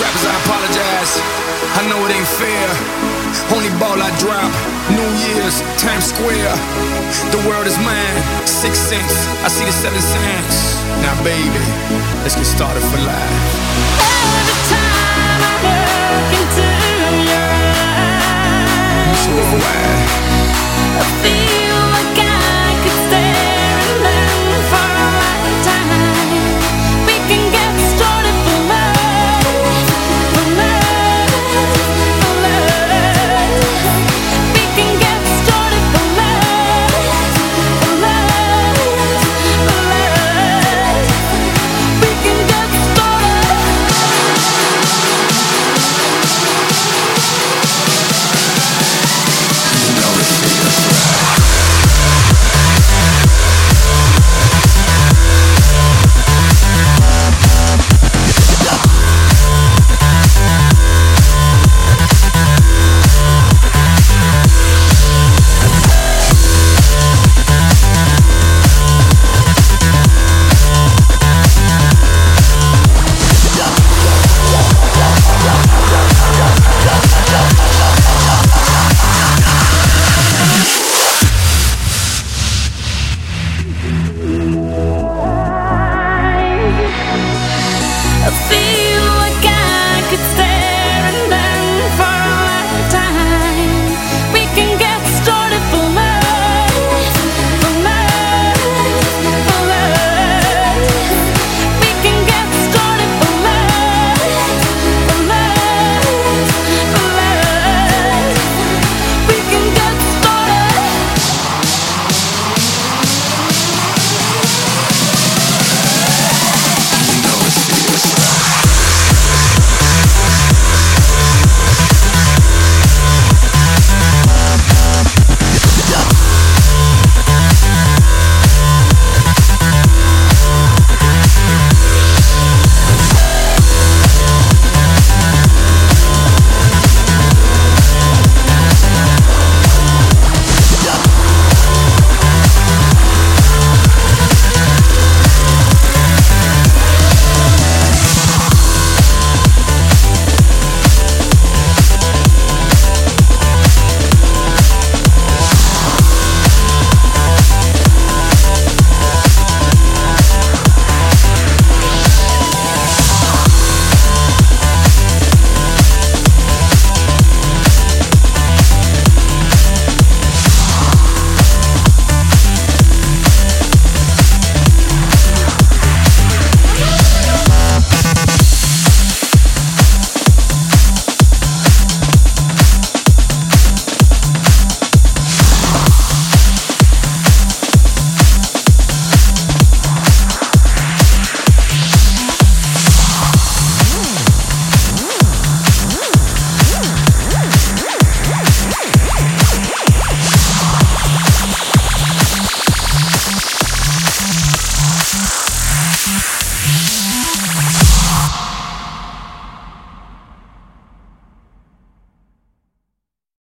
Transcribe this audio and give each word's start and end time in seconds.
rappers, 0.00 0.24
I 0.24 0.34
apologize. 0.44 1.12
I 1.76 1.82
know 1.88 2.00
it 2.08 2.12
ain't 2.16 2.32
fair. 2.40 2.68
Only 3.52 3.70
ball 3.78 4.00
I 4.00 4.10
drop. 4.16 4.50
New 4.96 5.10
Year's, 5.28 5.60
Times 5.76 6.08
Square. 6.10 6.56
The 7.30 7.40
world 7.46 7.66
is 7.68 7.76
mine. 7.84 8.16
Six 8.48 8.78
cents. 8.78 9.14
I 9.44 9.48
see 9.48 9.64
the 9.64 9.72
seven 9.72 10.00
cents. 10.00 10.80
Now, 11.04 11.14
baby, 11.22 11.64
let's 12.24 12.34
get 12.34 12.48
started 12.48 12.82
for 12.90 12.98
life. 13.04 13.44
Every 14.40 14.58
time 14.72 14.89
feel 88.50 88.89